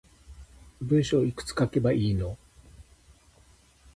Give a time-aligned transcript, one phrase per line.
[0.81, 2.35] 文章いくつ書けばいいの